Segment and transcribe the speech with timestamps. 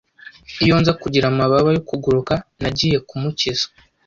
[0.63, 3.65] Iyo nza kugira amababa yo kuguruka, nagiye kumukiza.